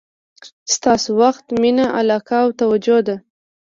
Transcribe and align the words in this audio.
ستاسو 0.73 1.09
وخت، 1.21 1.45
مینه، 1.61 1.85
علاقه 1.99 2.35
او 2.43 2.49
توجه 2.59 2.99
ده. 3.07 3.15